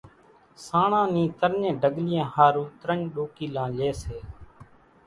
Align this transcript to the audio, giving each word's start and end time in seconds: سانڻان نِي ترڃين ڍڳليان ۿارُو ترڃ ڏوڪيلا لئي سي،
سانڻان 0.65 1.07
نِي 1.13 1.23
ترڃين 1.39 1.73
ڍڳليان 1.81 2.27
ۿارُو 2.33 2.63
ترڃ 2.79 2.99
ڏوڪيلا 3.15 3.65
لئي 3.77 3.91
سي، 4.01 4.17